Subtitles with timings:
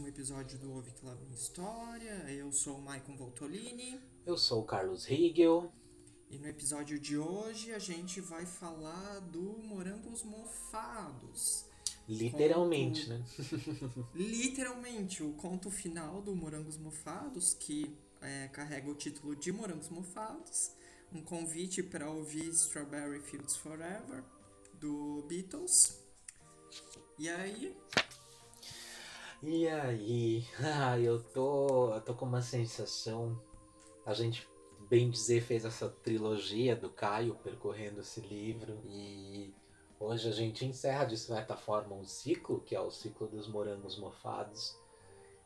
[0.00, 2.24] um episódio do Ouve Que Lá Vem História.
[2.30, 4.00] Eu sou o Maicon Voltolini.
[4.24, 5.70] Eu sou o Carlos Riegel.
[6.30, 11.66] E no episódio de hoje a gente vai falar do Morangos Mofados.
[12.08, 13.10] Literalmente, conto...
[13.10, 14.04] né?
[14.14, 20.72] Literalmente, o conto final do Morangos Mofados, que é, carrega o título de Morangos Mofados.
[21.12, 24.24] Um convite para ouvir Strawberry Fields Forever,
[24.74, 26.00] do Beatles.
[27.18, 27.76] E aí,
[29.42, 30.44] e aí?
[30.62, 33.40] Ah, eu tô, eu tô com uma sensação.
[34.04, 34.46] A gente,
[34.88, 39.54] bem dizer, fez essa trilogia do Caio percorrendo esse livro e
[39.98, 43.98] hoje a gente encerra de certa forma um ciclo, que é o ciclo dos morangos
[43.98, 44.76] mofados.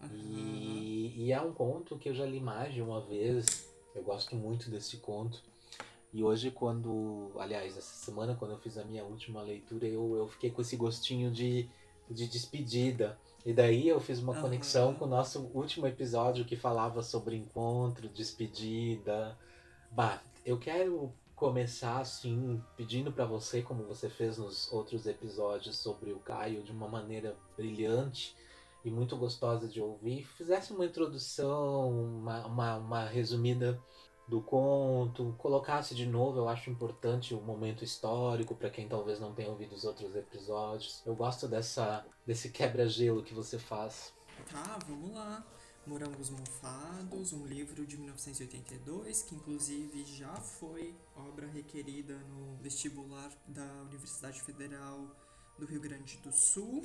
[0.01, 0.09] Uhum.
[0.13, 3.73] E, e é um conto que eu já li mais de uma vez.
[3.95, 5.43] Eu gosto muito desse conto.
[6.13, 7.33] E hoje, quando.
[7.37, 10.77] Aliás, essa semana, quando eu fiz a minha última leitura, eu, eu fiquei com esse
[10.77, 11.69] gostinho de,
[12.09, 13.19] de despedida.
[13.45, 14.41] E daí eu fiz uma uhum.
[14.41, 19.37] conexão com o nosso último episódio que falava sobre encontro, despedida.
[19.91, 26.13] Bah, eu quero começar assim, pedindo para você, como você fez nos outros episódios sobre
[26.13, 28.35] o Caio, de uma maneira brilhante
[28.85, 33.79] e muito gostosa de ouvir, fizesse uma introdução, uma, uma, uma resumida
[34.27, 39.35] do conto, colocasse de novo, eu acho importante o momento histórico para quem talvez não
[39.35, 41.03] tenha ouvido os outros episódios.
[41.05, 44.15] Eu gosto dessa desse quebra-gelo que você faz.
[44.51, 45.45] Tá, vamos lá.
[45.87, 53.67] Morangos Mofados, um livro de 1982, que inclusive já foi obra requerida no vestibular da
[53.83, 55.15] Universidade Federal
[55.59, 56.83] do Rio Grande do Sul.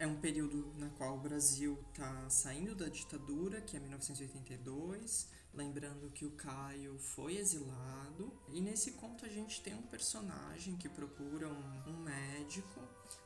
[0.00, 6.10] É um período na qual o Brasil está saindo da ditadura, que é 1982 Lembrando
[6.10, 8.30] que o Caio foi exilado.
[8.52, 12.80] E nesse conto a gente tem um personagem que procura um, um médico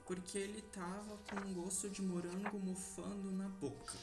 [0.06, 3.98] porque ele tava com um gosto de morango mofando na boca.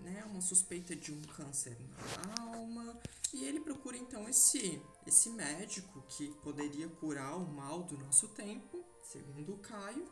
[0.00, 2.96] Né, uma suspeita de um câncer na alma
[3.34, 8.84] e ele procura então esse esse médico que poderia curar o mal do nosso tempo,
[9.02, 10.08] segundo o Caio,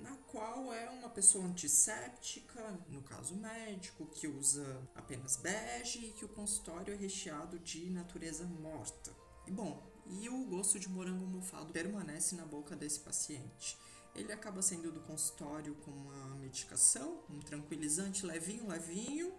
[0.00, 6.24] na qual é uma pessoa antisséptica, no caso médico, que usa apenas bege e que
[6.24, 9.12] o consultório é recheado de natureza morta.
[9.46, 13.76] E bom, e o gosto de morango mofado permanece na boca desse paciente.
[14.14, 19.32] Ele acaba saindo do consultório com uma medicação, um tranquilizante levinho, levinho,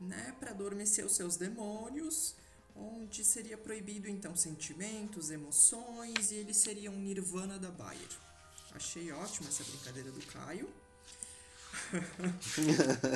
[0.00, 2.34] né, para adormecer os seus demônios,
[2.76, 8.23] onde seria proibido então sentimentos, emoções e ele seria um nirvana da Bayer.
[8.74, 10.68] Achei ótima essa brincadeira do Caio.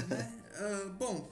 [0.09, 0.43] né?
[0.87, 1.29] uh, bom,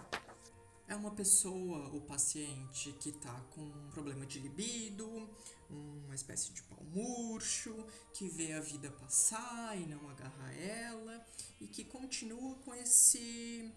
[0.88, 5.30] é uma pessoa, o paciente, que está com um problema de libido,
[5.70, 11.24] uma espécie de pau murcho, que vê a vida passar e não agarra ela,
[11.60, 13.72] e que continua com esse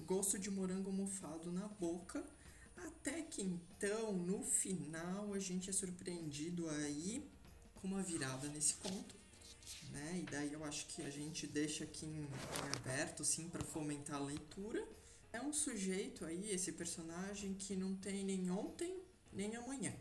[0.00, 2.24] gosto de morango mofado na boca,
[2.76, 7.28] até que então, no final, a gente é surpreendido aí
[7.74, 9.19] com uma virada nesse conto
[9.90, 10.20] né?
[10.22, 14.16] E daí eu acho que a gente deixa aqui em, em aberto, assim, para fomentar
[14.16, 14.86] a leitura.
[15.32, 19.00] É um sujeito aí, esse personagem, que não tem nem ontem
[19.32, 19.94] nem amanhã.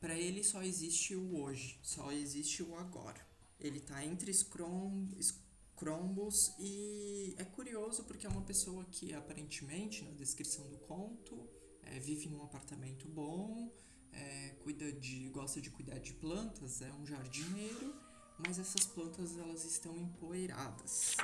[0.00, 3.24] Para ele só existe o hoje, só existe o agora.
[3.58, 5.08] Ele tá entre Scrom,
[6.58, 11.48] e é curioso porque é uma pessoa que aparentemente, na descrição do conto,
[11.82, 13.70] é, vive num apartamento bom,
[14.12, 17.94] é, cuida de, gosta de cuidar de plantas, é um jardineiro
[18.38, 21.16] mas essas plantas elas estão empoeiradas.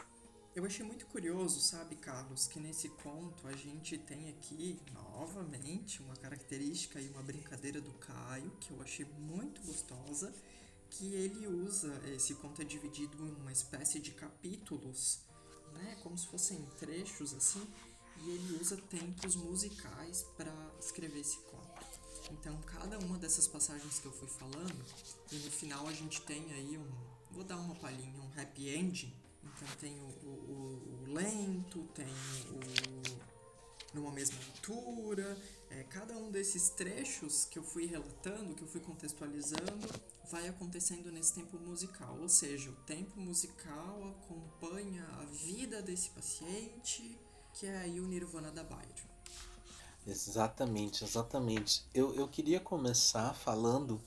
[0.54, 6.14] Eu achei muito curioso, sabe, Carlos, que nesse conto a gente tem aqui novamente uma
[6.14, 10.30] característica e uma brincadeira do Caio que eu achei muito gostosa,
[10.90, 15.20] que ele usa esse conto é dividido em uma espécie de capítulos,
[15.72, 17.66] né, como se fossem trechos assim,
[18.18, 21.72] e ele usa tempos musicais para escrever esse conto.
[22.32, 24.84] Então, cada uma dessas passagens que eu fui falando,
[25.30, 27.12] e no final a gente tem aí um.
[27.30, 29.12] Vou dar uma palhinha, um happy ending.
[29.42, 33.94] Então, tem o, o, o lento, tem o.
[33.94, 35.36] numa mesma altura.
[35.70, 39.88] É, cada um desses trechos que eu fui relatando, que eu fui contextualizando,
[40.30, 42.18] vai acontecendo nesse tempo musical.
[42.20, 47.18] Ou seja, o tempo musical acompanha a vida desse paciente,
[47.54, 49.11] que é aí o Nirvana da Bayer.
[50.07, 51.84] Exatamente, exatamente.
[51.95, 54.01] Eu, eu queria começar falando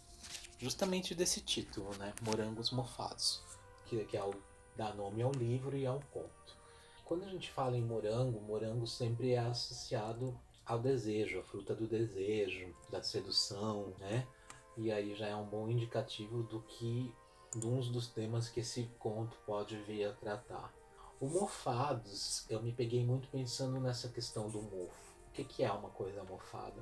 [0.59, 2.13] justamente desse título, né?
[2.21, 3.41] Morangos Mofados,
[3.85, 4.33] que, que é o,
[4.75, 6.57] dá nome ao livro e ao conto.
[7.05, 11.87] Quando a gente fala em morango, morango sempre é associado ao desejo, a fruta do
[11.87, 14.27] desejo, da sedução, né?
[14.75, 17.13] E aí já é um bom indicativo do que
[17.55, 20.73] de uns dos temas que esse conto pode vir a tratar.
[21.21, 25.04] O mofados, eu me peguei muito pensando nessa questão do mofo.
[25.35, 26.81] Que, que é uma coisa mofada?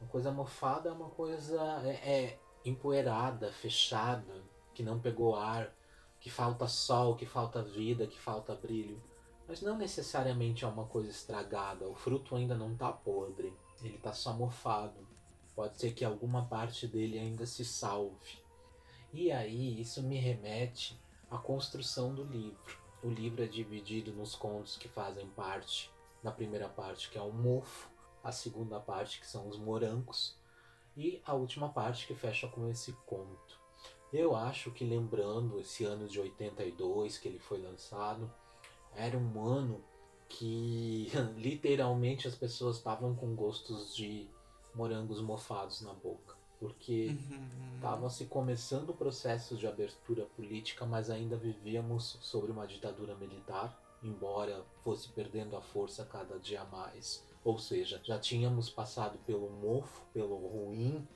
[0.00, 4.42] Uma coisa mofada é uma coisa é, é empoeirada, fechada,
[4.74, 5.72] que não pegou ar,
[6.18, 9.00] que falta sol, que falta vida, que falta brilho.
[9.46, 14.12] Mas não necessariamente é uma coisa estragada, o fruto ainda não está podre, ele está
[14.12, 15.06] só mofado.
[15.54, 18.42] Pode ser que alguma parte dele ainda se salve.
[19.12, 21.00] E aí isso me remete
[21.30, 22.76] à construção do livro.
[23.04, 25.93] O livro é dividido nos contos que fazem parte
[26.24, 27.90] da primeira parte, que é o mofo,
[28.22, 30.34] a segunda parte, que são os morangos,
[30.96, 33.60] e a última parte que fecha com esse conto.
[34.10, 38.32] Eu acho que lembrando esse ano de 82 que ele foi lançado,
[38.96, 39.84] era um ano
[40.26, 44.26] que literalmente as pessoas estavam com gostos de
[44.74, 46.34] morangos mofados na boca.
[46.58, 47.14] Porque
[47.74, 48.08] estava uhum.
[48.08, 54.64] se começando o processo de abertura política, mas ainda vivíamos sobre uma ditadura militar, embora
[54.82, 57.24] fosse perdendo a força cada dia mais.
[57.42, 61.06] Ou seja, já tínhamos passado pelo mofo, pelo ruim,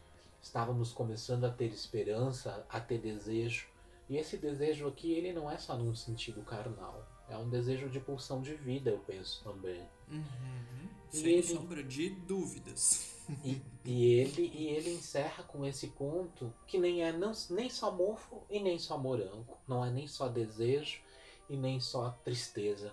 [0.41, 3.69] estávamos começando a ter esperança, a ter desejo.
[4.09, 7.07] E esse desejo aqui, ele não é só num sentido carnal.
[7.29, 9.83] É um desejo de pulsão de vida, eu penso também.
[10.11, 10.89] Uhum.
[11.11, 11.43] Sem ele...
[11.43, 13.15] sombra de dúvidas.
[13.45, 17.95] E, e, ele, e ele encerra com esse conto que nem é não, nem só
[17.95, 19.59] mofo e nem só morango.
[19.67, 21.03] Não é nem só desejo
[21.49, 22.93] e nem só tristeza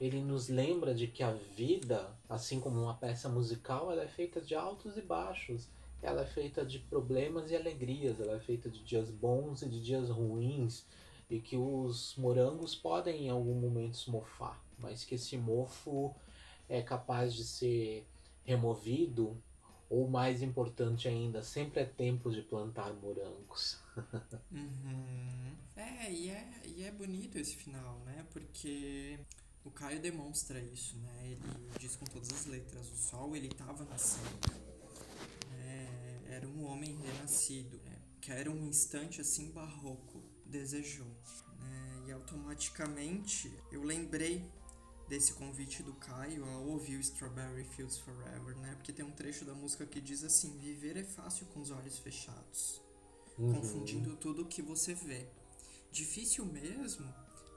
[0.00, 4.40] ele nos lembra de que a vida, assim como uma peça musical, ela é feita
[4.40, 5.68] de altos e baixos.
[6.00, 9.82] Ela é feita de problemas e alegrias, ela é feita de dias bons e de
[9.82, 10.86] dias ruins,
[11.28, 16.14] e que os morangos podem em algum momento se mofar, mas que esse mofo
[16.68, 18.06] é capaz de ser
[18.44, 19.36] removido,
[19.90, 23.82] ou mais importante ainda, sempre é tempo de plantar morangos.
[24.52, 25.56] uhum.
[25.78, 28.26] É, e é, e é bonito esse final, né?
[28.32, 29.16] Porque
[29.64, 31.30] o Caio demonstra isso, né?
[31.30, 31.40] Ele
[31.78, 34.28] diz com todas as letras: o sol ele estava nascendo.
[35.52, 37.80] É, era um homem renascido.
[37.86, 40.20] É, que era um instante assim barroco.
[40.44, 41.06] Desejou.
[41.60, 42.04] Né?
[42.08, 44.50] E automaticamente eu lembrei
[45.08, 48.74] desse convite do Caio ao ouvir o Strawberry Fields Forever, né?
[48.74, 51.98] Porque tem um trecho da música que diz assim: Viver é fácil com os olhos
[51.98, 52.82] fechados,
[53.38, 53.54] uhum.
[53.54, 55.28] confundindo tudo o que você vê.
[55.90, 57.06] Difícil mesmo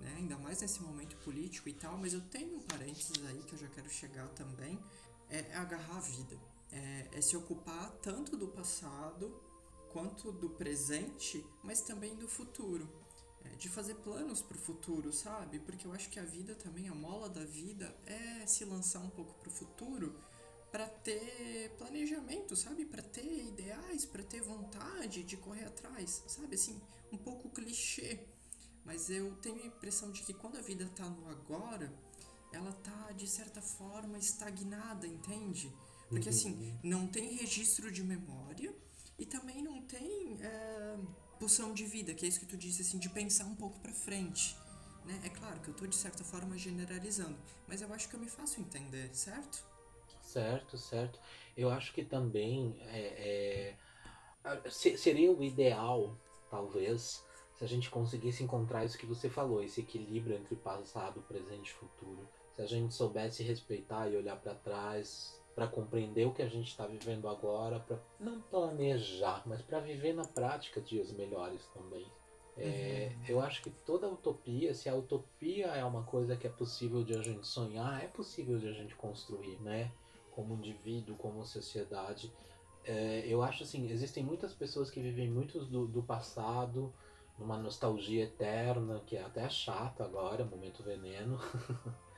[0.01, 0.13] né?
[0.17, 3.59] ainda mais nesse momento político e tal, mas eu tenho um parênteses aí que eu
[3.59, 4.79] já quero chegar também,
[5.29, 6.37] é agarrar a vida.
[6.71, 9.33] É, é se ocupar tanto do passado
[9.91, 12.89] quanto do presente, mas também do futuro.
[13.43, 15.59] É, de fazer planos para o futuro, sabe?
[15.59, 19.09] Porque eu acho que a vida também, a mola da vida é se lançar um
[19.09, 20.15] pouco para o futuro
[20.71, 22.85] para ter planejamento, sabe?
[22.85, 26.55] Para ter ideais, para ter vontade de correr atrás, sabe?
[26.55, 26.79] Assim,
[27.11, 28.25] um pouco clichê,
[28.85, 31.93] mas eu tenho a impressão de que quando a vida está no agora,
[32.53, 35.71] ela tá de certa forma estagnada, entende?
[36.09, 36.35] Porque uhum.
[36.35, 38.73] assim, não tem registro de memória
[39.19, 40.97] e também não tem é,
[41.37, 43.93] pulsão de vida, que é isso que tu disse, assim, de pensar um pouco para
[43.93, 44.57] frente.
[45.05, 45.19] Né?
[45.23, 47.37] É claro que eu tô de certa forma generalizando,
[47.67, 49.65] mas eu acho que eu me faço entender, certo?
[50.31, 51.19] Certo, certo.
[51.57, 53.75] Eu acho que também é,
[54.43, 56.15] é, seria o ideal,
[56.49, 61.69] talvez, se a gente conseguisse encontrar isso que você falou, esse equilíbrio entre passado, presente
[61.69, 66.41] e futuro, se a gente soubesse respeitar e olhar para trás para compreender o que
[66.41, 71.67] a gente está vivendo agora, para não planejar, mas para viver na prática dias melhores
[71.73, 72.05] também.
[72.57, 73.25] É, uhum.
[73.27, 77.13] Eu acho que toda utopia, se a utopia é uma coisa que é possível de
[77.13, 79.91] a gente sonhar, é possível de a gente construir, né?
[80.31, 82.31] Como indivíduo, como sociedade.
[82.83, 86.91] É, eu acho assim, existem muitas pessoas que vivem muito do, do passado,
[87.37, 91.39] numa nostalgia eterna, que é até chato agora, momento veneno.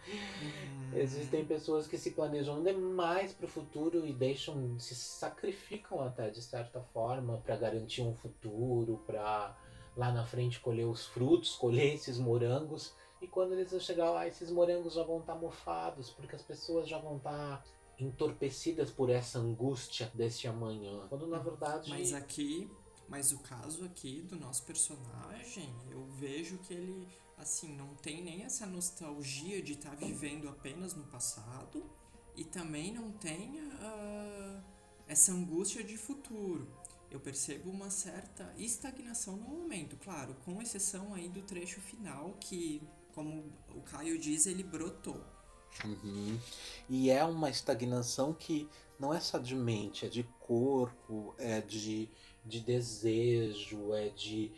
[0.05, 0.97] Uhum.
[0.97, 6.41] Existem pessoas que se planejam demais para o futuro e deixam, se sacrificam até de
[6.41, 9.57] certa forma para garantir um futuro, para
[9.95, 12.93] lá na frente colher os frutos, colher esses morangos.
[13.21, 16.41] E quando eles vão chegar lá, esses morangos já vão estar tá mofados, porque as
[16.41, 17.63] pessoas já vão estar tá
[17.99, 21.07] entorpecidas por essa angústia desse amanhã.
[21.09, 21.89] Quando na verdade.
[21.89, 22.69] Mas aqui
[23.07, 27.07] mas o caso aqui do nosso personagem, eu vejo que ele,
[27.37, 31.83] assim, não tem nem essa nostalgia de estar tá vivendo apenas no passado
[32.35, 34.63] e também não tem uh,
[35.07, 36.67] essa angústia de futuro.
[37.11, 42.81] Eu percebo uma certa estagnação no momento, claro, com exceção aí do trecho final que,
[43.13, 45.23] como o Caio diz, ele brotou.
[45.85, 46.37] Uhum.
[46.89, 52.09] E é uma estagnação que não é só de mente, é de corpo, é de
[52.45, 54.51] de desejo, é de.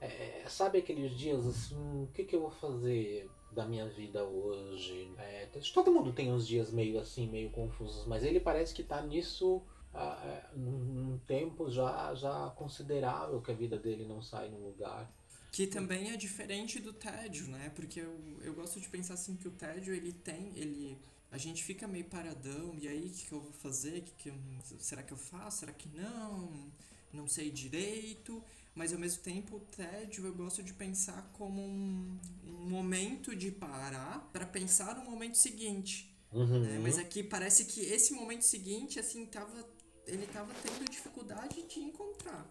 [0.00, 3.30] É, sabe aqueles dias assim, o que, que eu vou fazer?
[3.52, 5.12] da minha vida hoje.
[5.18, 9.02] É, todo mundo tem uns dias meio assim, meio confusos, mas ele parece que tá
[9.02, 15.12] nisso há um tempo já, já considerável que a vida dele não sai no lugar.
[15.52, 17.70] Que também é diferente do tédio, né?
[17.76, 20.98] Porque eu, eu gosto de pensar assim que o tédio ele tem, ele
[21.30, 24.02] a gente fica meio paradão, e aí o que, que eu vou fazer?
[24.02, 24.32] Que que
[24.78, 25.60] será que eu faço?
[25.60, 26.70] Será que não?
[27.12, 28.42] Não sei direito.
[28.74, 33.50] Mas ao mesmo tempo, o tédio eu gosto de pensar como um, um momento de
[33.50, 36.14] parar para pensar no momento seguinte.
[36.32, 36.60] Uhum.
[36.60, 36.78] Né?
[36.82, 39.66] Mas aqui parece que esse momento seguinte, assim, tava,
[40.06, 42.46] ele tava tendo dificuldade de encontrar.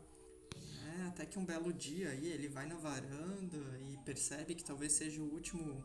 [0.91, 1.07] Né?
[1.07, 3.57] Até que um belo dia aí ele vai na varanda
[3.89, 5.83] e percebe que talvez seja o último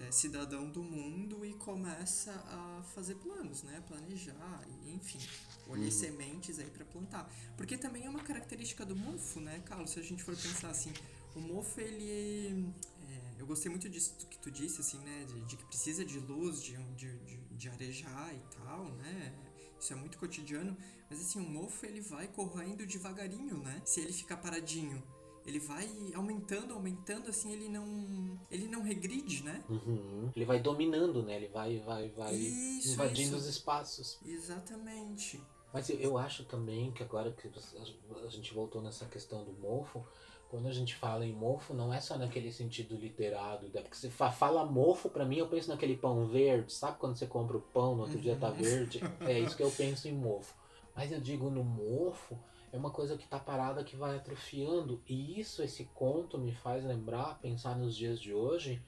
[0.00, 3.82] é, cidadão do mundo e começa a fazer planos, né?
[3.86, 5.18] Planejar, e, enfim,
[5.66, 5.90] colher uhum.
[5.90, 7.30] sementes aí para plantar.
[7.56, 9.90] Porque também é uma característica do mofo, né, Carlos?
[9.90, 10.92] Se a gente for pensar assim,
[11.34, 12.72] o mofo ele
[13.08, 15.24] é, eu gostei muito disso que tu disse, assim, né?
[15.24, 19.34] De, de que precisa de luz, de, de, de, de, arejar e tal, né?
[19.78, 20.76] Isso é muito cotidiano.
[21.08, 23.80] Mas assim, o mofo ele vai correndo devagarinho, né?
[23.84, 25.02] Se ele ficar paradinho
[25.48, 28.38] ele vai aumentando, aumentando, assim, ele não.
[28.50, 29.64] Ele não regride, né?
[29.68, 30.30] Uhum.
[30.36, 31.36] Ele vai dominando, né?
[31.36, 33.36] Ele vai, vai, vai isso, invadindo isso.
[33.36, 34.18] os espaços.
[34.26, 35.42] Exatamente.
[35.72, 40.04] Mas eu, eu acho também que agora que a gente voltou nessa questão do mofo,
[40.48, 44.64] quando a gente fala em mofo, não é só naquele sentido literado, porque você fala
[44.64, 48.02] mofo, para mim eu penso naquele pão verde, sabe quando você compra o pão, no
[48.02, 48.22] outro uhum.
[48.22, 48.54] dia tá uhum.
[48.54, 49.00] verde?
[49.20, 50.54] É isso que eu penso em mofo.
[50.96, 52.36] Mas eu digo no mofo,
[52.72, 55.02] é uma coisa que está parada que vai atrofiando.
[55.06, 58.82] E isso, esse conto me faz lembrar, pensar nos dias de hoje,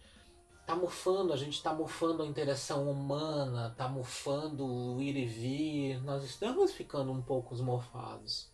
[0.67, 6.03] tá mufando, a gente está mufando a interação humana, tá mufando o ir e vir,
[6.03, 8.50] nós estamos ficando um pouco mofados.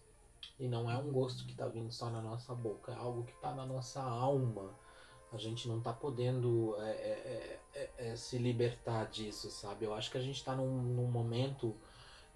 [0.58, 3.32] E não é um gosto que está vindo só na nossa boca, é algo que
[3.32, 4.75] está na nossa alma.
[5.32, 9.84] A gente não está podendo é, é, é, é, se libertar disso, sabe?
[9.84, 11.76] Eu acho que a gente está num, num momento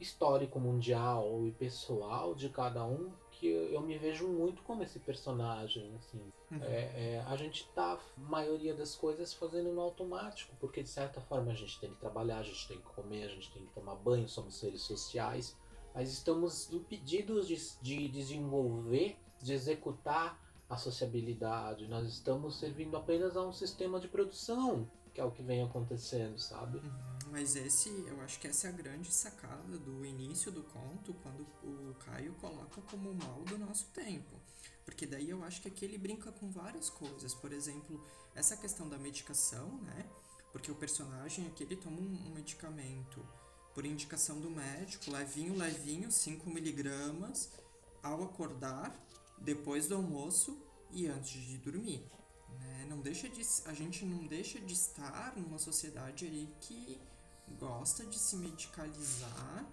[0.00, 5.94] histórico mundial e pessoal de cada um que eu me vejo muito como esse personagem
[5.96, 6.62] assim uhum.
[6.62, 11.20] é, é, a gente tá a maioria das coisas fazendo no automático porque de certa
[11.20, 13.72] forma a gente tem que trabalhar a gente tem que comer a gente tem que
[13.72, 15.56] tomar banho somos seres sociais
[15.94, 23.42] mas estamos impedidos de, de desenvolver de executar a sociabilidade nós estamos servindo apenas a
[23.42, 27.10] um sistema de produção que é o que vem acontecendo sabe uhum.
[27.30, 31.46] Mas esse, eu acho que essa é a grande sacada do início do conto, quando
[31.62, 34.36] o Caio coloca como mal do nosso tempo.
[34.84, 37.32] Porque daí eu acho que aqui ele brinca com várias coisas.
[37.32, 38.04] Por exemplo,
[38.34, 40.10] essa questão da medicação, né?
[40.50, 43.24] Porque o personagem aqui ele toma um medicamento
[43.74, 47.50] por indicação do médico, levinho, levinho, 5 miligramas,
[48.02, 48.94] ao acordar,
[49.38, 50.58] depois do almoço
[50.90, 52.04] e antes de dormir.
[52.58, 52.86] Né?
[52.88, 57.00] Não deixa de, a gente não deixa de estar numa sociedade aí que
[57.58, 59.66] gosta de se medicalizar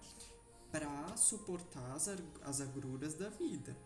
[0.70, 2.08] para suportar as,
[2.42, 3.76] as agruras da vida.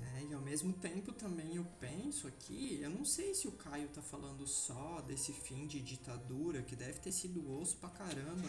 [0.00, 0.28] Né?
[0.30, 4.02] E ao mesmo tempo também eu penso aqui, eu não sei se o Caio tá
[4.02, 8.48] falando só desse fim de ditadura, que deve ter sido osso pra caramba,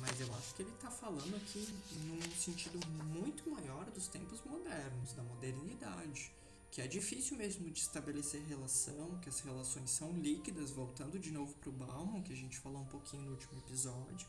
[0.00, 1.66] mas eu acho que ele tá falando aqui
[2.04, 6.32] num sentido muito maior dos tempos modernos, da modernidade.
[6.70, 11.54] Que é difícil mesmo de estabelecer relação, que as relações são líquidas, voltando de novo
[11.54, 14.28] pro Bauman, que a gente falou um pouquinho no último episódio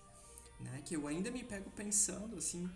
[0.59, 0.81] né?
[0.85, 2.69] Que eu ainda me pego pensando, assim,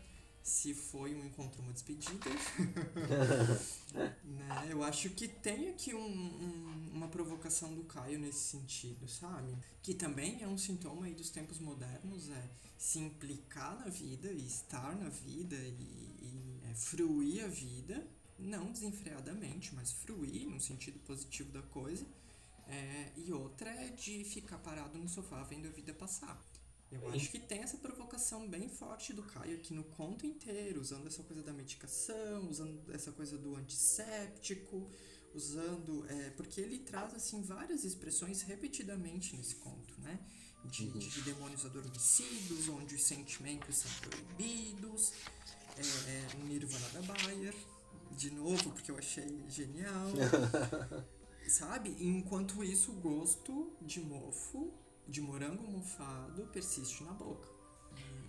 [0.43, 2.29] se foi um encontro, uma despedida.
[4.23, 4.67] né?
[4.69, 9.55] Eu acho que tem aqui um, um, uma provocação do Caio nesse sentido, sabe?
[9.83, 14.45] Que também é um sintoma aí dos tempos modernos, é se implicar na vida e
[14.45, 18.07] estar na vida e, e é, fruir a vida,
[18.39, 22.05] não desenfreadamente, mas fruir no sentido positivo da coisa.
[22.67, 26.41] É, e outra é de ficar parado no sofá vendo a vida passar.
[26.91, 31.07] Eu acho que tem essa provocação bem forte do Caio aqui no conto inteiro, usando
[31.07, 34.89] essa coisa da medicação, usando essa coisa do antisséptico,
[35.33, 36.05] usando.
[36.09, 40.19] É, porque ele traz assim várias expressões repetidamente nesse conto, né?
[40.65, 40.99] De, uhum.
[40.99, 45.13] de demônios adormecidos, onde os sentimentos são proibidos,
[45.77, 47.55] é, o Nirvana da Bayer,
[48.11, 50.11] de novo, porque eu achei genial.
[51.47, 51.95] Sabe?
[51.99, 54.71] Enquanto isso, o gosto de mofo
[55.07, 57.49] de morango mofado persiste na boca.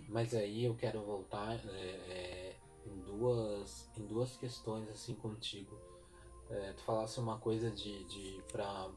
[0.09, 5.77] Mas aí eu quero voltar é, é, em, duas, em duas questões assim contigo.
[6.49, 8.89] É, tu falasse uma coisa de, de, pra,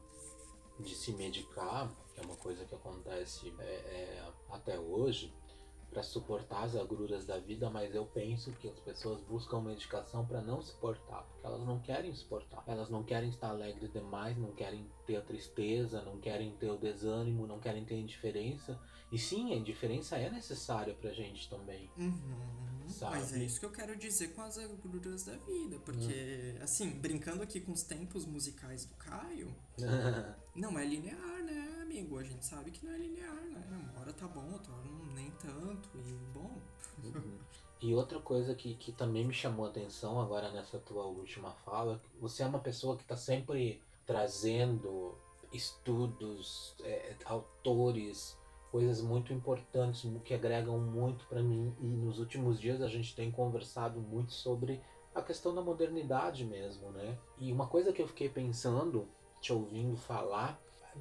[0.79, 5.33] de se medicar, que é uma coisa que acontece é, é, até hoje,
[5.97, 10.43] para suportar as agruras da vida, mas eu penso que as pessoas buscam medicação para
[10.43, 12.63] não suportar, porque elas não querem suportar.
[12.67, 16.77] Elas não querem estar alegres demais, não querem ter a tristeza, não querem ter o
[16.77, 18.79] desânimo, não querem ter a indiferença.
[19.11, 21.89] E sim, a indiferença é necessária pra gente também.
[21.97, 26.63] Uhum, mas é isso que eu quero dizer com as agruras da vida, porque, uhum.
[26.63, 29.51] assim, brincando aqui com os tempos musicais do Caio,
[30.55, 32.19] não é linear, né, amigo?
[32.19, 33.65] A gente sabe que não é linear, né?
[33.71, 36.57] Uma hora tá bom, outra hora nem tanto, e bom.
[37.03, 37.37] Uhum.
[37.81, 42.01] E outra coisa que, que também me chamou a atenção agora nessa tua última fala,
[42.19, 45.15] você é uma pessoa que está sempre trazendo
[45.51, 48.37] estudos, é, autores,
[48.71, 51.75] coisas muito importantes que agregam muito para mim.
[51.79, 54.81] E nos últimos dias a gente tem conversado muito sobre
[55.13, 57.17] a questão da modernidade mesmo, né?
[57.39, 59.07] E uma coisa que eu fiquei pensando,
[59.39, 60.59] te ouvindo falar,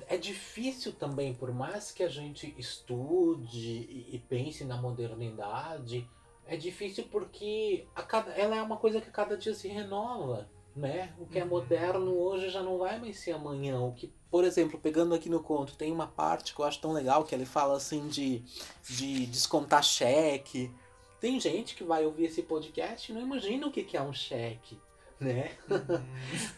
[0.09, 6.09] é difícil também, por mais que a gente estude e, e pense na modernidade,
[6.47, 11.15] é difícil porque a cada, ela é uma coisa que cada dia se renova né?
[11.19, 11.49] O que é uhum.
[11.49, 13.81] moderno hoje já não vai mais ser amanhã.
[13.81, 16.93] O que, por exemplo, pegando aqui no conto, tem uma parte que eu acho tão
[16.93, 18.43] legal que ele fala assim de,
[18.87, 20.71] de descontar cheque.
[21.19, 24.79] Tem gente que vai ouvir esse podcast e não imagina o que é um cheque,
[25.21, 25.57] né?
[25.71, 26.05] Uhum.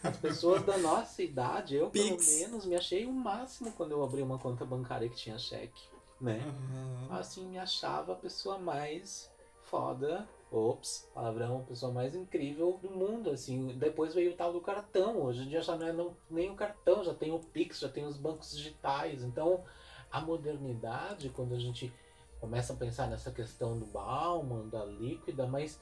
[0.03, 2.25] As pessoas da nossa idade, eu Pix.
[2.25, 5.81] pelo menos me achei o máximo quando eu abri uma conta bancária que tinha cheque,
[6.19, 6.41] né?
[6.45, 7.07] Uhum.
[7.15, 9.31] Assim, me achava a pessoa mais
[9.63, 13.67] foda Ops, palavrão, a pessoa mais incrível do mundo, assim.
[13.77, 15.21] Depois veio o tal do cartão.
[15.21, 17.87] Hoje em dia já não é não, nem o cartão, já tem o Pix, já
[17.87, 19.23] tem os bancos digitais.
[19.23, 19.63] Então,
[20.11, 21.93] a modernidade, quando a gente
[22.39, 25.79] começa a pensar nessa questão do Bauman, da líquida, mas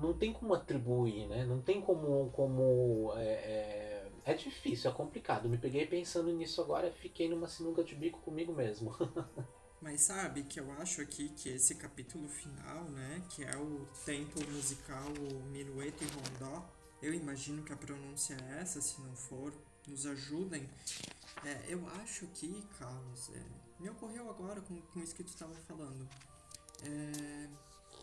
[0.00, 1.44] não tem como atribuir, né?
[1.44, 2.30] Não tem como.
[2.30, 5.48] como é, é, é difícil, é complicado.
[5.48, 8.94] Me peguei pensando nisso agora, fiquei numa sinuca de bico comigo mesmo.
[9.80, 14.40] Mas sabe que eu acho aqui que esse capítulo final, né, que é o tempo
[14.50, 15.08] musical
[15.52, 16.68] Minueto e Rondó,
[17.00, 19.54] eu imagino que a pronúncia é essa, se não for,
[19.86, 20.68] nos ajudem.
[21.44, 23.44] É, eu acho que, Carlos, é,
[23.78, 26.08] me ocorreu agora com, com isso que tu estava falando.
[26.82, 27.48] É,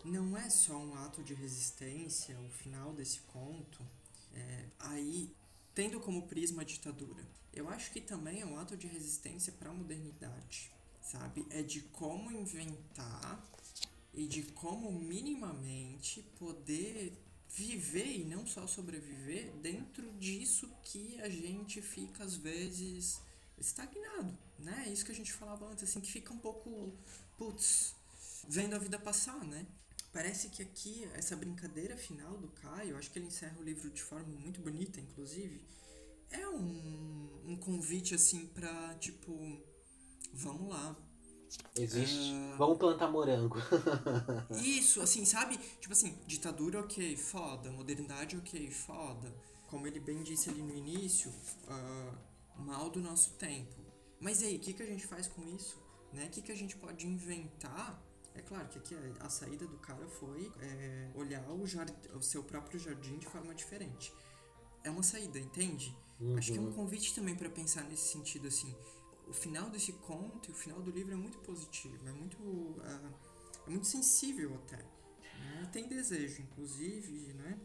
[0.06, 3.84] não é só um ato de resistência, o final desse conto,
[4.32, 5.30] é, aí
[5.74, 7.22] tendo como prisma a ditadura.
[7.52, 10.70] Eu acho que também é um ato de resistência para a modernidade
[11.06, 11.46] sabe?
[11.50, 13.42] É de como inventar
[14.12, 17.16] e de como minimamente poder
[17.48, 23.20] viver e não só sobreviver dentro disso que a gente fica às vezes
[23.56, 24.84] estagnado, né?
[24.86, 26.92] É isso que a gente falava antes, assim, que fica um pouco,
[27.38, 27.94] putz,
[28.48, 29.64] vendo a vida passar, né?
[30.16, 34.02] Parece que aqui, essa brincadeira final do Caio, acho que ele encerra o livro de
[34.02, 35.62] forma muito bonita, inclusive,
[36.30, 39.32] é um, um convite, assim, pra, tipo,
[40.32, 40.96] Vamos lá.
[41.76, 42.32] Existe.
[42.32, 42.56] Uh...
[42.58, 43.56] Vamos plantar morango.
[44.62, 45.58] Isso, assim, sabe?
[45.80, 47.70] Tipo assim, ditadura, ok, foda.
[47.70, 49.34] Modernidade, ok, foda.
[49.66, 53.80] Como ele bem disse ali no início, uh, mal do nosso tempo.
[54.20, 55.78] Mas aí, o que, que a gente faz com isso?
[56.12, 56.26] Né?
[56.26, 58.02] O que, que a gente pode inventar?
[58.36, 61.92] É claro que aqui a, a saída do cara foi é, olhar o, jard...
[62.14, 64.12] o seu próprio jardim de forma diferente.
[64.84, 65.96] É uma saída, entende?
[66.20, 66.36] Uhum.
[66.36, 66.72] Acho que é um uhum.
[66.72, 68.74] convite também para pensar nesse sentido, assim
[69.26, 73.14] o final desse conto e o final do livro é muito positivo, é muito, uh,
[73.66, 74.76] é muito sensível até.
[74.76, 75.68] Né?
[75.72, 77.58] Tem desejo, inclusive, né?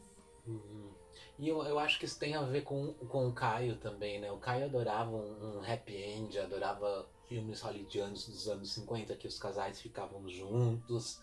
[0.47, 0.91] Uhum.
[1.38, 4.31] E eu, eu acho que isso tem a ver com, com o Caio também, né?
[4.31, 9.39] O Caio adorava um, um happy end, adorava filmes hollywoodianos dos anos 50 que os
[9.39, 11.22] casais ficavam juntos.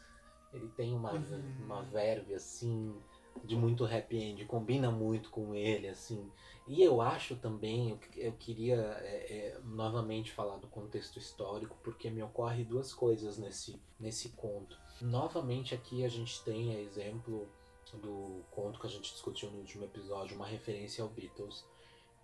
[0.55, 1.57] Ele tem uma, uhum.
[1.67, 2.97] uma verve assim
[3.45, 6.33] de muito happy end, combina muito com ele, assim.
[6.67, 12.09] E eu acho também, eu, eu queria é, é, novamente falar do contexto histórico, porque
[12.09, 14.79] me ocorre duas coisas nesse, nesse conto.
[15.03, 17.47] Novamente aqui a gente tem a exemplo
[17.93, 21.67] do conto que a gente discutiu no último episódio, uma referência ao Beatles.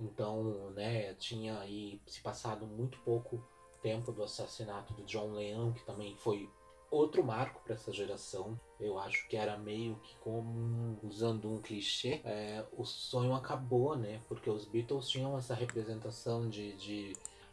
[0.01, 3.47] Então, né, tinha aí se passado muito pouco
[3.85, 6.49] tempo do assassinato do John Lennon, que também foi
[6.91, 8.59] outro marco para essa geração.
[8.81, 14.23] Eu acho que era meio que como usando um clichê, é, o sonho acabou, né?
[14.27, 17.13] Porque os Beatles tinham essa representação de, de,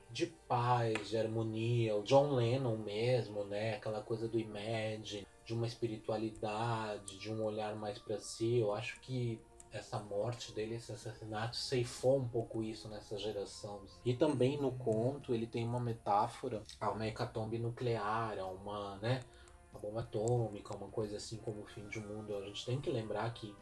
[0.10, 1.98] de paz, de harmonia.
[1.98, 3.76] O John Lennon mesmo, né?
[3.76, 8.60] Aquela coisa do Imagine, de uma espiritualidade, de um olhar mais para si.
[8.60, 9.38] Eu acho que
[9.72, 13.82] essa morte dele, esse assassinato, ceifou um pouco isso nessa geração.
[14.04, 19.22] E também no conto ele tem uma metáfora a uma hecatombe nuclear, a uma, né,
[19.72, 22.36] uma bomba atômica, uma coisa assim como o fim de um mundo.
[22.36, 23.56] A gente tem que lembrar que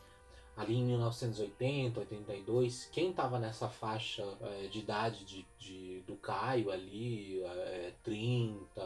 [0.60, 6.70] ali em 1980, 82, quem estava nessa faixa é, de idade de, de, do Caio
[6.70, 8.82] ali, é, 30,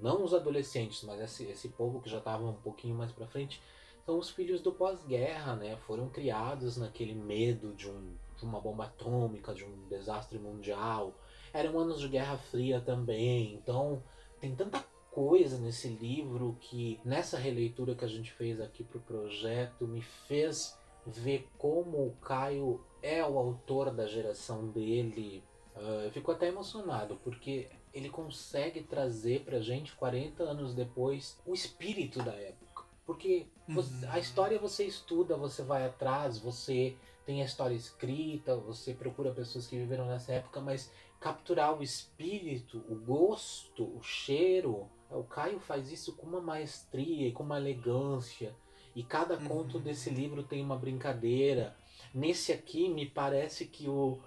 [0.00, 3.60] não os adolescentes, mas esse, esse povo que já estava um pouquinho mais para frente,
[4.06, 5.76] são os filhos do pós-guerra, né?
[5.84, 11.12] Foram criados naquele medo de, um, de uma bomba atômica, de um desastre mundial.
[11.52, 14.00] Eram anos de Guerra Fria também, então
[14.40, 19.88] tem tanta coisa nesse livro que nessa releitura que a gente fez aqui pro projeto
[19.88, 25.42] me fez ver como o Caio é o autor da geração dele.
[25.74, 31.54] Uh, eu fico até emocionado porque ele consegue trazer pra gente 40 anos depois o
[31.54, 32.65] espírito da época.
[33.06, 34.18] Porque você, a uhum.
[34.18, 39.76] história você estuda, você vai atrás, você tem a história escrita, você procura pessoas que
[39.76, 40.90] viveram nessa época, mas
[41.20, 47.32] capturar o espírito, o gosto, o cheiro, o Caio faz isso com uma maestria e
[47.32, 48.54] com uma elegância.
[48.94, 49.46] E cada uhum.
[49.46, 51.76] conto desse livro tem uma brincadeira.
[52.12, 54.18] Nesse aqui, me parece que o,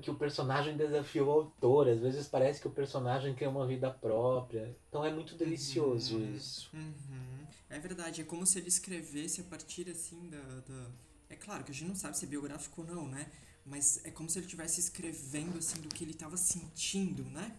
[0.00, 1.88] que o personagem desafiou o autor.
[1.88, 4.76] Às vezes parece que o personagem tem uma vida própria.
[4.88, 6.34] Então é muito delicioso uhum.
[6.34, 6.70] isso.
[6.74, 7.46] Uhum.
[7.68, 10.90] É verdade, é como se ele escrevesse a partir assim da, da.
[11.28, 13.30] É claro que a gente não sabe se é biográfico ou não, né?
[13.64, 17.56] Mas é como se ele estivesse escrevendo assim do que ele estava sentindo, né?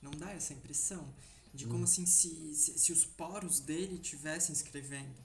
[0.00, 1.12] Não dá essa impressão?
[1.52, 1.84] De como hum.
[1.84, 5.16] assim se, se, se, os poros dele tivessem escrevendo.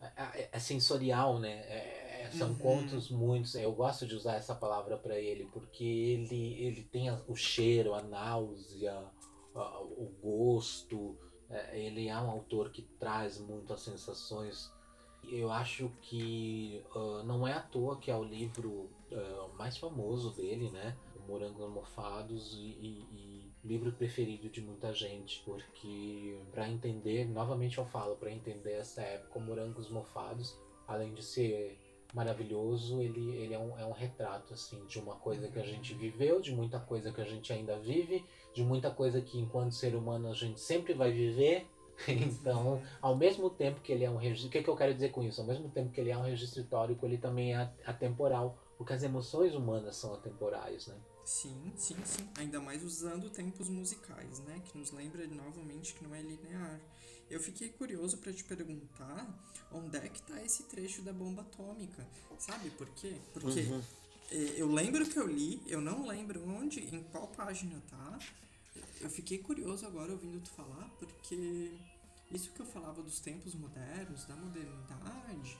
[0.00, 1.50] É, é, é sensorial, né?
[1.50, 2.58] É, é são uhum.
[2.58, 3.54] contos muitos.
[3.54, 8.02] Eu gosto de usar essa palavra para ele porque ele, ele tem o cheiro, a
[8.02, 9.04] náusea,
[9.54, 11.16] o gosto.
[11.50, 14.72] É, ele é um autor que traz muito as sensações.
[15.24, 20.34] Eu acho que uh, não é à toa que é o livro uh, mais famoso
[20.34, 20.96] dele, né?
[21.28, 27.84] Morangos Mofados e, e, e livro preferido de muita gente, porque para entender, novamente eu
[27.86, 31.78] falo, para entender essa época, Morangos Mofados, além de ser
[32.12, 35.94] maravilhoso, ele, ele é, um, é um retrato assim de uma coisa que a gente
[35.94, 39.94] viveu, de muita coisa que a gente ainda vive, de muita coisa que enquanto ser
[39.94, 41.66] humano a gente sempre vai viver.
[42.08, 44.94] Então, ao mesmo tempo que ele é um registro, o que, é que eu quero
[44.94, 45.40] dizer com isso?
[45.40, 49.04] Ao mesmo tempo que ele é um registro histórico, ele também é atemporal, porque as
[49.04, 50.96] emoções humanas são atemporais, né?
[51.24, 52.28] Sim, sim, sim.
[52.38, 54.60] Ainda mais usando tempos musicais, né?
[54.64, 56.80] Que nos lembra novamente que não é linear.
[57.32, 59.26] Eu fiquei curioso para te perguntar
[59.72, 62.06] onde é que tá esse trecho da bomba atômica.
[62.38, 63.16] Sabe por quê?
[63.32, 63.82] Porque uhum.
[64.30, 68.18] Eh, eu lembro que eu li, eu não lembro onde, em qual página tá.
[69.00, 71.70] Eu fiquei curioso agora ouvindo tu falar, porque
[72.30, 75.58] isso que eu falava dos tempos modernos, da modernidade,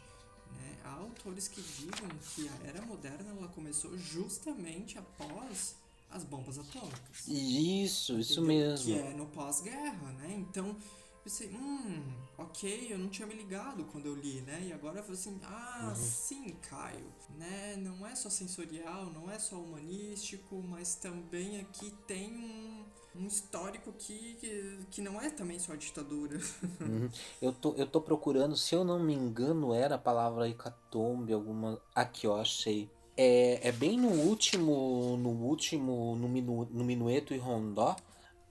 [0.52, 0.78] né?
[0.84, 5.76] Há autores que digam que a era moderna ela começou justamente após
[6.10, 7.26] as bombas atômicas.
[7.28, 8.86] Isso, isso mesmo.
[8.86, 10.34] Que é no pós-guerra, né?
[10.38, 10.76] Então,
[11.22, 12.02] pensei, hum,
[12.36, 14.66] ok, eu não tinha me ligado quando eu li, né?
[14.68, 15.94] E agora eu falei assim, ah, uhum.
[15.94, 17.76] sim, Caio, né?
[17.76, 23.92] Não é só sensorial, não é só humanístico, mas também aqui tem um um histórico
[23.92, 26.38] que, que, que não é também só ditadura.
[26.80, 27.08] Uhum.
[27.40, 31.80] Eu, tô, eu tô procurando, se eu não me engano, era a palavra hecatombe, alguma.
[31.94, 32.90] Aqui, ó, achei.
[33.16, 37.94] É, é bem no último, no último, no, minu, no minueto e rondó,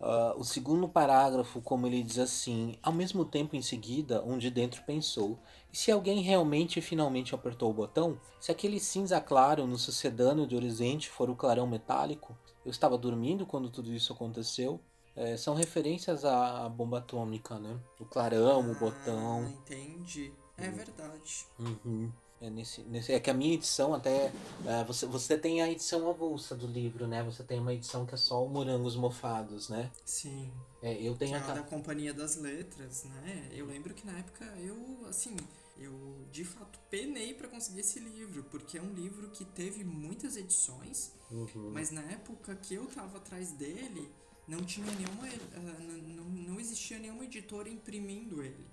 [0.02, 4.50] uh, o segundo parágrafo, como ele diz assim, ao mesmo tempo em seguida, um de
[4.50, 5.40] dentro pensou,
[5.72, 8.20] e se alguém realmente finalmente apertou o botão?
[8.40, 12.38] Se aquele cinza claro no sucedâneo de horizonte for o clarão metálico?
[12.66, 14.82] Eu estava dormindo quando tudo isso aconteceu.
[15.16, 17.80] É, são referências à bomba atômica, né?
[18.00, 19.44] O clarão, ah, o botão.
[19.46, 20.34] Entendi.
[20.58, 20.76] É uhum.
[20.76, 21.46] verdade.
[21.60, 22.12] Uhum.
[22.42, 24.32] É, nesse, nesse, é que a minha edição até.
[24.66, 27.22] É, você, você tem a edição avulsa do livro, né?
[27.24, 29.92] Você tem uma edição que é só o Morangos Mofados, né?
[30.04, 30.52] Sim.
[30.82, 31.54] É, eu tenho que a.
[31.54, 33.48] da Companhia das Letras, né?
[33.52, 35.38] Eu lembro que na época eu, assim,
[35.78, 35.94] eu
[36.32, 41.12] de fato penei para conseguir esse livro, porque é um livro que teve muitas edições,
[41.30, 41.70] uhum.
[41.72, 44.12] mas na época que eu tava atrás dele,
[44.48, 45.28] não tinha nenhuma.
[45.28, 48.66] Uh, não, não existia nenhuma editora imprimindo ele.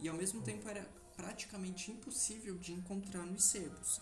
[0.00, 0.84] E ao mesmo tempo era
[1.22, 4.00] praticamente impossível de encontrar nos sebos.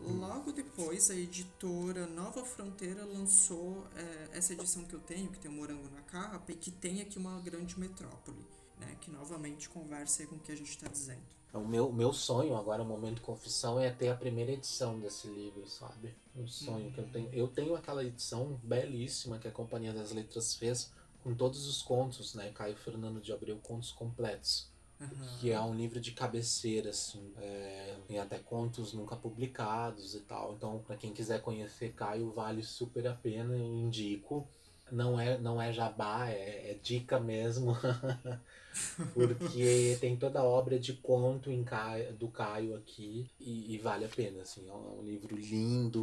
[0.00, 5.50] Logo depois, a editora Nova Fronteira lançou é, essa edição que eu tenho, que tem
[5.50, 8.46] o Morango na capa, e que tem aqui uma grande metrópole,
[8.78, 11.22] né, que novamente conversa com o que a gente está dizendo.
[11.52, 15.66] O meu, meu sonho, agora o momento confissão, é ter a primeira edição desse livro,
[15.68, 16.14] sabe?
[16.34, 16.92] Um sonho uhum.
[16.92, 17.32] que eu tenho.
[17.32, 22.34] Eu tenho aquela edição belíssima que a Companhia das Letras fez, com todos os contos,
[22.34, 22.50] né?
[22.52, 24.73] Caio Fernando de Abreu, contos completos.
[25.00, 25.38] Uhum.
[25.40, 27.32] Que é um livro de cabeceira, assim.
[27.38, 30.54] É, tem até contos nunca publicados e tal.
[30.54, 34.46] Então, para quem quiser conhecer Caio, vale super a pena, eu indico.
[34.90, 37.76] não é, não é jabá, é, é dica mesmo.
[39.14, 44.04] Porque tem toda a obra de conto em Caio, do Caio aqui e, e, vale
[44.04, 44.68] a pena, assim.
[44.68, 46.02] É um livro lindo,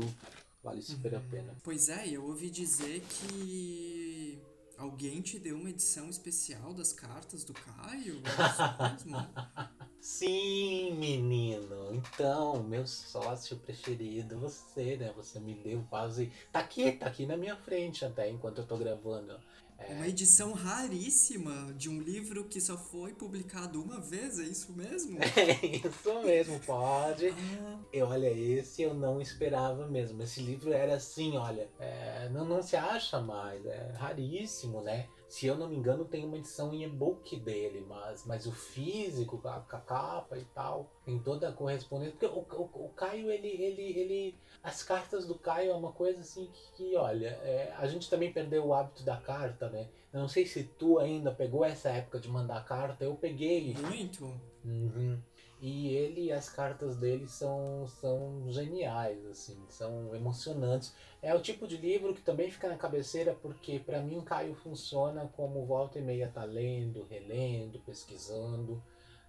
[0.64, 1.20] vale super uhum.
[1.20, 1.56] a pena.
[1.64, 4.42] Pois é, eu ouvi dizer que
[4.82, 8.22] alguém te deu uma edição especial das cartas do Caio?
[8.26, 9.28] É isso mesmo?
[10.00, 11.94] Sim, menino.
[11.94, 15.14] Então, meu sócio preferido, você, né?
[15.16, 16.32] Você me deu quase.
[16.52, 19.40] Tá aqui, tá aqui na minha frente até enquanto eu tô gravando.
[19.90, 25.20] Uma edição raríssima de um livro que só foi publicado uma vez, é isso mesmo?
[25.36, 27.30] É isso mesmo, pode.
[27.30, 27.80] Ah.
[27.92, 30.22] E olha, esse eu não esperava mesmo.
[30.24, 35.08] Esse livro era assim, olha, é, não, não se acha mais, é raríssimo, né?
[35.32, 39.40] Se eu não me engano, tem uma edição em e-book dele, mas, mas o físico,
[39.46, 42.12] a, a capa e tal, tem toda a correspondência.
[42.12, 46.20] Porque o, o, o Caio, ele, ele, ele as cartas do Caio é uma coisa
[46.20, 49.88] assim que, que olha, é, a gente também perdeu o hábito da carta, né?
[50.12, 53.74] Eu não sei se tu ainda pegou essa época de mandar carta, eu peguei.
[53.76, 54.26] Muito.
[54.66, 55.18] Uhum.
[55.62, 60.94] E ele e as cartas dele são, são geniais, assim, são emocionantes.
[61.22, 64.56] É o tipo de livro que também fica na cabeceira, porque para mim o Caio
[64.56, 68.82] funciona como volta e meia tá lendo, relendo, pesquisando.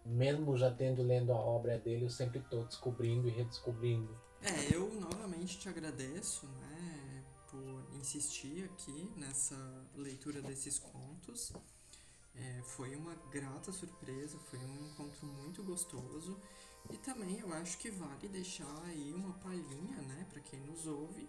[0.04, 4.92] Mesmo já tendo lendo a obra dele, eu sempre estou descobrindo e redescobrindo é, eu
[5.00, 9.56] novamente te agradeço, né, por insistir aqui nessa
[9.94, 11.52] leitura desses contos.
[12.34, 16.38] É, foi uma grata surpresa, foi um encontro muito gostoso
[16.90, 21.28] e também eu acho que vale deixar aí uma palhinha, né, para quem nos ouve,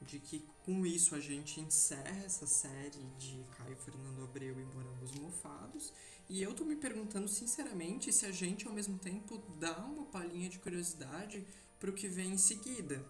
[0.00, 5.12] de que com isso a gente encerra essa série de Caio Fernando Abreu e Morangos
[5.12, 5.92] Mofados.
[6.28, 10.48] E eu tô me perguntando sinceramente se a gente ao mesmo tempo dá uma palhinha
[10.48, 11.46] de curiosidade
[11.78, 13.04] para o que vem em seguida,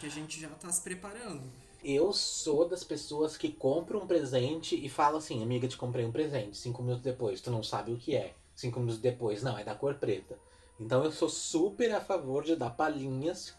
[0.00, 1.52] que a gente já está se preparando.
[1.84, 6.12] Eu sou das pessoas que compram um presente e fala assim, amiga, te comprei um
[6.12, 6.56] presente.
[6.56, 8.34] Cinco minutos depois, tu não sabe o que é.
[8.54, 10.38] Cinco minutos depois, não, é da cor preta.
[10.78, 13.54] Então eu sou super a favor de dar palhinhas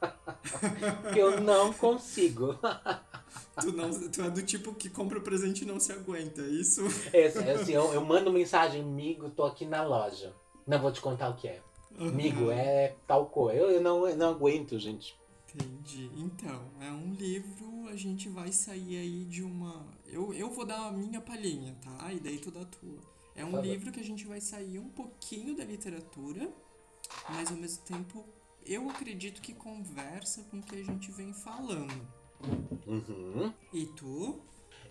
[1.12, 2.58] que eu não consigo.
[3.60, 6.46] tu, não, tu é do tipo que compra o presente e não se aguenta, é
[6.46, 6.82] isso?
[7.12, 10.34] É, é assim, eu, eu mando mensagem, amigo, tô aqui na loja.
[10.66, 11.60] Não vou te contar o que é.
[11.98, 13.58] Amigo, é tal coisa.
[13.58, 15.14] Eu, eu, não, eu não aguento, gente.
[15.54, 16.10] Entendi.
[16.16, 19.86] Então, é um livro, a gente vai sair aí de uma.
[20.06, 22.12] Eu, eu vou dar a minha palhinha, tá?
[22.12, 22.98] E daí tu dá a tua.
[23.34, 26.52] É um livro que a gente vai sair um pouquinho da literatura,
[27.30, 28.24] mas ao mesmo tempo
[28.64, 32.06] eu acredito que conversa com o que a gente vem falando.
[32.86, 33.52] Uhum.
[33.72, 34.40] E tu?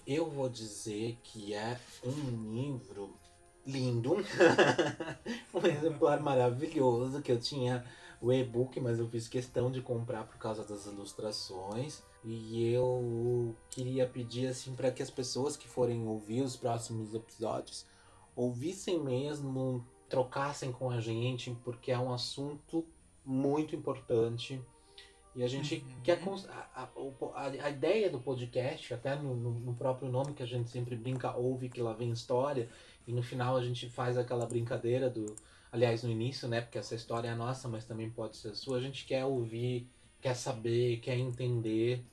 [0.06, 3.16] Eu vou dizer que é um livro
[3.66, 4.16] lindo.
[5.54, 7.86] um exemplar maravilhoso que eu tinha
[8.22, 12.04] o e-book, mas eu fiz questão de comprar por causa das ilustrações.
[12.24, 17.86] E eu queria pedir assim para que as pessoas que forem ouvir os próximos episódios
[18.36, 22.86] ouvissem mesmo, trocassem com a gente, porque é um assunto
[23.26, 24.62] muito importante.
[25.34, 26.02] E a gente uhum.
[26.04, 26.22] quer.
[26.50, 26.90] A,
[27.36, 31.36] a, a, ideia do podcast, até no, no, próprio nome que a gente sempre brinca,
[31.36, 32.70] ouve que lá vem história,
[33.08, 35.36] e no final a gente faz aquela brincadeira do.
[35.72, 36.62] Aliás, no início, né?
[36.62, 38.78] Porque essa história é nossa, mas também pode ser sua.
[38.78, 39.88] A gente quer ouvir,
[40.20, 42.04] quer saber, quer entender.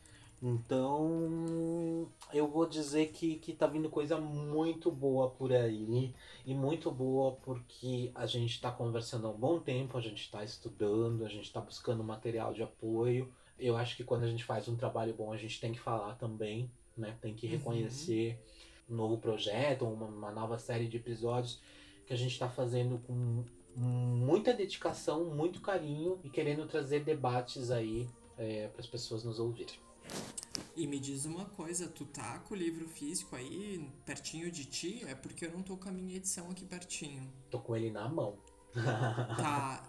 [0.40, 6.14] Então, eu vou dizer que, que tá vindo coisa muito boa por aí.
[6.46, 10.44] E muito boa porque a gente está conversando há um bom tempo, a gente está
[10.44, 13.28] estudando, a gente está buscando material de apoio.
[13.58, 16.14] Eu acho que quando a gente faz um trabalho bom, a gente tem que falar
[16.14, 17.16] também, né?
[17.20, 17.52] Tem que uhum.
[17.52, 18.32] reconhecer.
[18.34, 21.60] Uhum um novo projeto, uma, uma nova série de episódios
[22.08, 23.44] que a gente está fazendo com
[23.76, 29.74] muita dedicação, muito carinho e querendo trazer debates aí é, para as pessoas nos ouvirem.
[30.74, 35.04] E me diz uma coisa, tu tá com o livro físico aí pertinho de ti?
[35.06, 37.30] É porque eu não tô com a minha edição aqui pertinho.
[37.50, 38.38] Tô com ele na mão.
[39.36, 39.86] tá.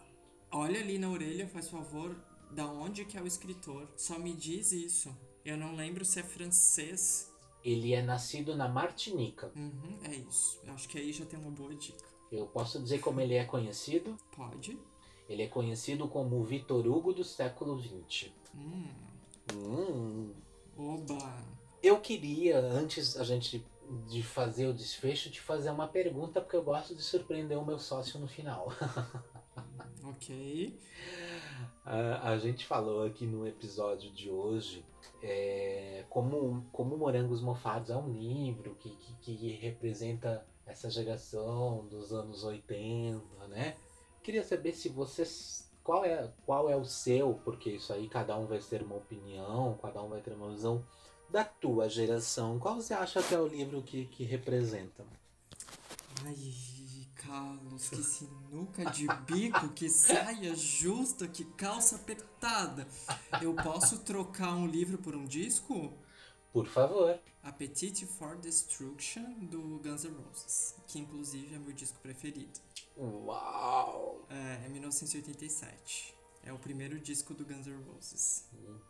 [0.51, 2.13] Olha ali na orelha, faz favor,
[2.51, 3.87] da onde que é o escritor.
[3.95, 5.15] Só me diz isso.
[5.45, 7.29] Eu não lembro se é francês
[7.63, 9.51] ele é nascido na Martinica.
[9.55, 10.59] Uhum, é isso.
[10.63, 12.08] Eu acho que aí já tem uma boa dica.
[12.31, 14.15] Eu posso dizer como ele é conhecido?
[14.35, 14.77] Pode.
[15.27, 18.31] Ele é conhecido como Vitor Hugo do século XX.
[18.55, 18.87] Hum.
[19.53, 20.33] Hum.
[20.77, 21.43] Oba!
[21.81, 23.65] Eu queria, antes a gente
[24.07, 27.79] de fazer o desfecho, te fazer uma pergunta, porque eu gosto de surpreender o meu
[27.79, 28.71] sócio no final.
[30.03, 30.79] ok.
[31.85, 34.85] A, a gente falou aqui no episódio de hoje
[35.21, 42.13] é, como, como Morangos Mofados é um livro que, que, que, representa essa geração dos
[42.13, 43.75] anos 80, né?
[44.23, 45.67] Queria saber se vocês.
[45.83, 49.77] Qual é, qual é o seu, porque isso aí cada um vai ter uma opinião,
[49.81, 50.85] cada um vai ter uma visão.
[51.29, 55.05] da tua geração, qual você acha que é o livro que, que representa?
[56.25, 56.35] Ai,
[57.15, 62.87] Carlos, que sinuca de bico, que saia justa, que calça apertada.
[63.41, 65.93] Eu posso trocar um livro por um disco?
[66.51, 67.19] Por favor.
[67.43, 72.59] Appetite for Destruction, do Guns N' Roses, que inclusive é meu disco preferido.
[72.97, 74.25] Uau!
[74.29, 76.15] É, é 1987.
[76.43, 78.45] É o primeiro disco do Guns N' Roses.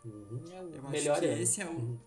[0.06, 0.44] Uhum,
[0.74, 1.42] Eu acho melhor que ano.
[1.42, 2.00] esse é o Uhum.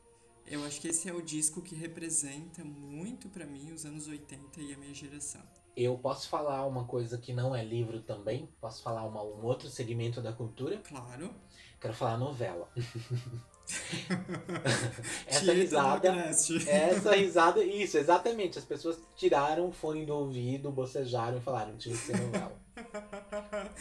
[0.47, 4.61] eu acho que esse é o disco que representa muito pra mim os anos 80
[4.61, 5.43] e a minha geração.
[5.77, 8.49] Eu posso falar uma coisa que não é livro também?
[8.61, 10.79] Posso falar uma, um outro segmento da cultura?
[10.79, 11.35] Claro.
[11.83, 12.69] Quero falar novela.
[15.27, 16.09] essa risada.
[16.69, 18.57] Essa risada, isso, exatamente.
[18.57, 22.57] As pessoas tiraram o fone do ouvido, bocejaram e falaram, tinha que ser novela.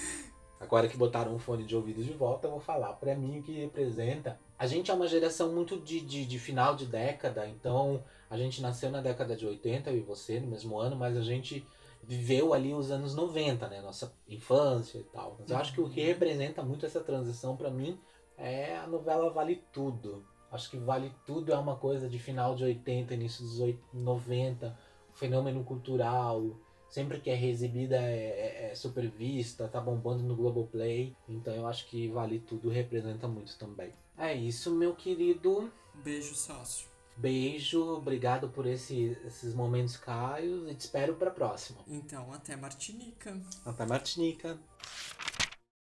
[0.60, 2.94] Agora que botaram o fone de ouvido de volta, eu vou falar.
[2.94, 4.40] Pra mim, o que representa.
[4.58, 8.64] A gente é uma geração muito de, de, de final de década, então a gente
[8.64, 11.68] nasceu na década de 80, eu e você, no mesmo ano, mas a gente
[12.04, 13.82] viveu ali os anos 90, né?
[13.82, 15.38] Nossa infância e tal.
[15.40, 18.00] Mas eu acho que o que representa muito essa transição pra mim
[18.38, 20.26] é a novela Vale Tudo.
[20.52, 24.80] Acho que Vale Tudo é uma coisa de final de 80, início dos 80, 90,
[25.10, 26.60] um fenômeno cultural.
[26.90, 31.16] Sempre que é reexibida é, é, é super vista, tá bombando no Globoplay.
[31.30, 33.92] Então eu acho que Vale Tudo representa muito também.
[34.18, 35.72] É isso, meu querido.
[36.04, 36.91] Beijo, sócio.
[37.22, 41.80] Beijo, obrigado por esse, esses momentos, Caio, e te espero pra próxima.
[41.88, 43.40] Então, até Martinica.
[43.64, 44.60] Até Martinica.